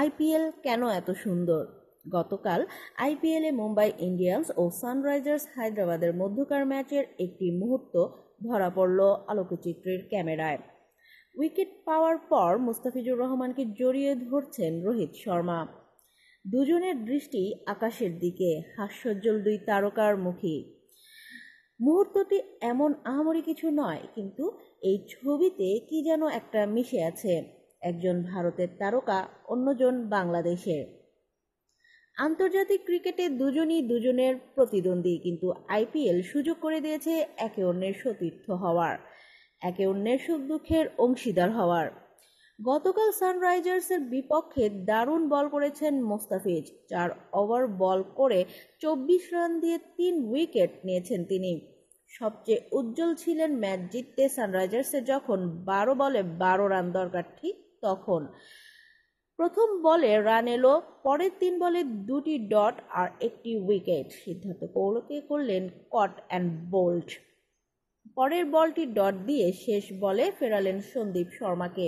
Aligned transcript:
IPL 0.00 0.44
কেন 0.62 0.82
এত 1.00 1.08
সুন্দর? 1.24 1.62
গতকাল 2.16 2.60
আইপিএলে 3.04 3.50
মুম্বাই 3.60 3.90
ইন্ডিয়ান্স 4.08 4.46
ও 4.60 4.62
সানরাইজার্স 4.80 5.44
হায়দ্রাবাদের 5.54 6.12
মধ্যকার 6.14 6.62
ম্যাচের 6.66 7.04
একটি 7.18 7.46
মুহূর্ত 7.60 7.94
ধরা 8.46 8.68
পড়ল 8.70 9.00
আলোকচিত্রের 9.28 10.00
ক্যামেরায়। 10.10 10.58
উইকেট 11.34 11.70
পাওয়ার 11.84 12.16
পর 12.30 12.50
মুস্তাফিজুর 12.58 13.18
রহমানকে 13.18 13.62
জড়িয়ে 13.80 14.12
ধরছেন 14.14 14.72
রোহিত 14.86 15.12
শর্মা। 15.24 15.60
দুজনের 16.44 17.04
দৃষ্টি 17.04 17.42
আকাশের 17.66 18.12
দিকে, 18.18 18.50
হাস্যজ্জ্বল 18.76 19.36
দুই 19.42 19.58
তারকার 19.66 20.12
মুখী। 20.16 20.56
মুহূর্তটি 21.80 22.38
এমন 22.60 22.90
আহামরি 23.04 23.42
কিছু 23.42 23.66
নয়, 23.70 24.02
কিন্তু 24.14 24.44
এই 24.82 24.96
ছবিতে 25.08 25.68
কি 25.88 25.98
যেন 26.02 26.22
একটা 26.40 26.60
মিশে 26.66 27.00
আছে। 27.04 27.57
একজন 27.82 28.16
ভারতের 28.30 28.70
তারকা, 28.80 29.18
অন্যজন 29.48 29.94
বাংলাদেশের। 30.16 30.84
আন্তর্জাতিক 32.16 32.80
ক্রিকেটে 32.88 33.24
দুজনই 33.40 33.80
দুজনের 33.90 34.34
প্রতিদ্বন্দ্বী, 34.54 35.14
কিন্তু 35.24 35.46
আইপিএল 35.76 36.18
সুযোগ 36.32 36.56
করে 36.64 36.78
দিয়েছে 36.80 37.12
একে 37.46 37.62
অন্যের 37.64 37.94
সতীর্থ 38.02 38.46
হওয়ার, 38.62 38.94
একে 39.62 39.84
অন্যের 39.86 40.18
সুখ 40.26 40.40
দুঃখের 40.50 40.84
অংশীদার 40.98 41.50
হওয়ার। 41.50 41.86
গতকাল 42.58 43.08
সানরাইজার্সের 43.20 44.00
বিপক্ষে 44.12 44.64
দারুণ 44.90 45.22
বল 45.32 45.46
করেছেন 45.54 45.94
মোস্তাফিজ, 46.10 46.64
চার 46.90 47.08
ওভার 47.40 47.64
বল 47.82 48.00
করে 48.20 48.40
চব্বিশ 48.82 49.24
রান 49.34 49.52
দিয়ে 49.62 49.78
তিন 49.98 50.14
উইকেট 50.32 50.72
নিয়েছেন 50.86 51.20
তিনি। 51.30 51.52
সবচেয়ে 52.10 52.60
উজ্জ্বল 52.78 53.10
ছিলেন 53.22 53.50
ম্যাচ 53.62 53.80
জিততে 53.92 54.22
সানরাইজার্সের 54.36 55.04
যখন 55.04 55.38
বারো 55.70 55.92
বলে 56.02 56.20
বারো 56.42 56.66
রান 56.72 56.86
দরকার, 56.98 57.24
ঠিক 57.40 57.56
তখন। 57.86 58.22
প্রথম 59.38 59.68
বলে 59.86 60.10
রান 60.28 60.46
এলো, 60.56 60.72
পরের 61.06 61.32
তিন 61.40 61.54
বলে 61.64 61.80
দুটি 62.08 62.34
ডট 62.52 62.76
আর 63.00 63.08
একটি 63.26 63.50
উইকেট 63.68 64.06
সিদ্ধার্থ 64.22 64.62
কৌলকে 64.76 65.16
করলেন 65.30 65.62
কট 65.94 66.12
অ্যান্ড 66.28 66.48
বোল্ট 66.72 67.08
পরের 68.16 68.44
বলটি 68.54 68.84
ডট 68.98 69.14
দিয়ে 69.28 69.46
শেষ 69.64 69.84
বলে 70.04 70.24
ফেরালেন 70.38 70.78
সন্দীপ 70.92 71.28
শর্মাকে। 71.38 71.86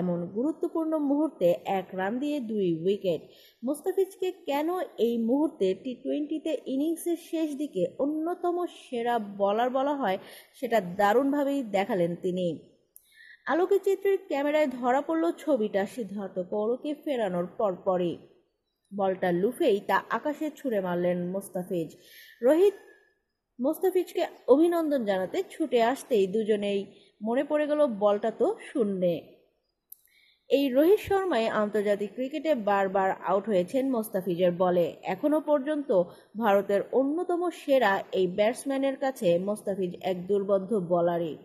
এমন 0.00 0.18
গুরুত্বপূর্ণ 0.36 0.92
মুহূর্তে 1.10 1.48
এক 1.78 1.86
রান 1.98 2.12
দিয়ে 2.22 2.38
দুই 2.50 2.68
উইকেট 2.84 3.20
মুস্তাফিজকে 3.62 4.28
কেন 4.48 4.68
এই 5.06 5.14
মুহূর্তে 5.28 5.66
টি 5.82 5.92
টোয়েন্টিতে 6.04 6.52
ইনিংসের 6.66 7.18
শেষ 7.30 7.48
দিকে 7.56 7.82
অন্যতম 7.98 8.56
সেরা 8.80 9.16
বলার 9.42 9.68
বলা 9.70 9.94
হয়, 10.00 10.18
সেটা 10.58 10.78
দারুণভাবেই 11.00 11.60
দেখালেন 11.76 12.12
তিনি। 12.24 12.48
আলোকচিত্রের 13.46 14.18
ক্যামেরায় 14.28 14.68
ধরা 14.78 15.00
পড়ল 15.00 15.24
ছবিটা 15.38 15.82
সিদ্ধার্থ 15.86 16.36
কৌরকে 16.50 16.90
ফেরানোর 16.94 17.46
পরপরই। 17.58 18.14
বলটা 18.92 19.28
লুফেই 19.32 19.78
তা 19.80 19.96
আকাশে 20.10 20.46
ছুঁড়ে 20.50 20.80
মারলেন 20.80 21.18
মোস্তাফিজ। 21.32 21.88
রোহিত 22.42 22.76
মোস্তাফিজকে 23.58 24.22
অভিনন্দন 24.48 25.02
জানাতে 25.04 25.38
ছুটে 25.50 25.78
আসতেই 25.82 26.24
দুজনেই 26.26 26.80
মনে 27.20 27.42
পড়ে 27.44 27.64
গেল 27.66 27.80
বলটা 27.86 28.30
তো 28.30 28.46
শূন্যে। 28.70 29.14
এই 30.50 30.64
রোহিত 30.68 31.00
শর্মাই 31.00 31.46
আন্তর্জাতিক 31.62 32.10
ক্রিকেটে 32.14 32.52
বারবার 32.70 33.10
আউট 33.26 33.44
হয়েছেন 33.48 33.84
মোস্তাফিজের 33.90 34.52
বলে। 34.62 34.86
এখনও 35.04 35.40
পর্যন্ত 35.40 35.90
ভারতের 36.36 36.80
অন্যতম 36.92 37.40
সেরা 37.60 37.92
এই 38.12 38.26
ব্যাটসম্যানের 38.38 38.96
কাছে 38.96 39.28
মোস্তাফিজ 39.38 39.92
এক 40.02 40.16
দুর্বদ্ধ 40.26 40.70
বলারই। 40.88 41.36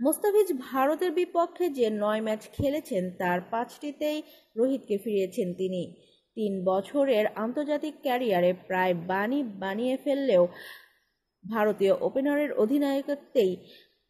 মোস্তাফিজ 0.00 0.48
ভারতের 0.68 1.12
বিপক্ষে 1.12 1.66
যে 1.68 1.86
নয় 2.02 2.22
ম্যাচ 2.22 2.42
খেলেছেন, 2.52 3.04
তার 3.18 3.38
পাঁচটিতেই 3.50 4.18
রোহিতকে 4.56 4.96
ফিরিয়েছেন 4.98 5.48
তিনি। 5.54 5.82
তিন 6.36 6.52
বছরের 6.64 7.26
আন্তর্জাতিক 7.36 7.94
ক্যারিয়ারে 8.02 8.50
প্রায় 8.68 8.94
বাণী 9.10 9.40
বানিয়ে 9.62 9.96
ফেললেও 9.96 10.44
ভারতীয় 11.44 11.94
ওপেনারের 12.00 12.50
অধিনায়কত্বেই 12.52 13.52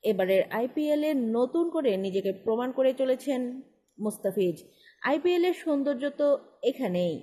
এবারের 0.04 0.42
আইপিএলে 0.50 1.10
নতুন 1.14 1.64
করে 1.70 1.90
নিজেকে 1.96 2.32
প্রমাণ 2.44 2.68
করে 2.72 2.92
চলেছেন 2.92 3.40
মুস্তাফিজ। 3.98 4.56
আইপিএলের 5.02 5.54
সৌন্দর্য 5.54 6.04
তো 6.10 6.28
এখানেই। 6.62 7.14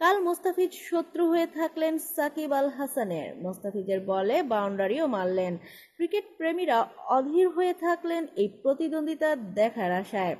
কাল 0.00 0.16
মুস্তাফিজ 0.20 0.72
শত্রু 0.88 1.22
হয়ে 1.32 1.48
থাকলেন 1.58 1.94
সাকিব 2.16 2.52
আল 2.52 2.68
হাসানের। 2.68 3.28
মোস্তাফিজের 3.36 4.00
বলে 4.06 4.36
বাউন্ডারিও 4.42 5.06
মারলেন। 5.06 5.52
ক্রিকেট 5.96 6.24
প্রেমীরা 6.38 6.78
অধীর 7.16 7.48
হয়ে 7.48 7.74
থাকলেন 7.74 8.22
এই 8.36 8.48
প্রতিদ্বন্দ্বিতা 8.62 9.30
দেখার 9.54 9.92
আশায়। 9.92 10.36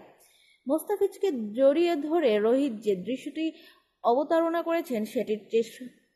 মোস্তাফিজকে 0.66 1.28
জড়িয়ে 1.52 1.94
ধরে 1.96 2.30
রোহিত 2.38 2.74
যে 2.80 2.94
দৃশ্যটি 2.96 3.46
অবতারণা 4.04 4.60
করেছেন, 4.62 5.00
সেটির 5.04 5.40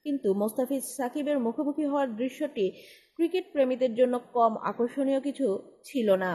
কিন্তু 0.04 0.28
মোস্তাফিজ 0.34 0.82
সাকিবের 0.96 1.38
মুখোমুখি 1.38 1.84
হওয়ার 1.86 2.08
দৃশ্যটি 2.16 2.66
ক্রিকেট 3.16 3.44
প্রেমীদের 3.52 3.92
জন্য 3.94 4.14
কম 4.32 4.52
আকর্ষণীয় 4.70 5.20
কিছু 5.20 5.46
ছিল 5.84 6.08
না। 6.14 6.32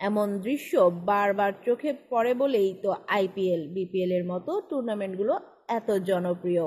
এমন 0.00 0.28
দৃশ্য 0.38 0.72
বারবার 1.06 1.52
চোখে 1.66 1.90
পড়ে 2.10 2.32
বলেই 2.34 2.70
তো 2.82 2.90
আইপিএল 3.08 3.62
বিপিএল 3.68 4.10
এর 4.12 4.24
মতো 4.24 4.52
টুর্নামেন্টগুলো 4.70 5.36
এত 5.68 5.88
জনপ্রিয় 6.02 6.66